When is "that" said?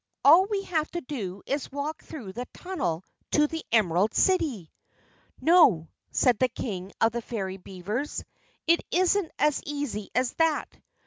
10.39-10.75